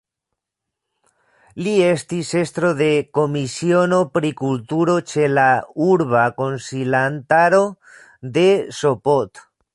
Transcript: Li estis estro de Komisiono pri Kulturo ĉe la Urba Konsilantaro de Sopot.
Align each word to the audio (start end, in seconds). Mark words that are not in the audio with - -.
Li 1.65 1.73
estis 1.87 2.31
estro 2.39 2.71
de 2.79 2.87
Komisiono 3.17 3.99
pri 4.19 4.33
Kulturo 4.41 4.97
ĉe 5.13 5.29
la 5.39 5.47
Urba 5.91 6.25
Konsilantaro 6.41 7.63
de 8.39 8.49
Sopot. 8.81 9.47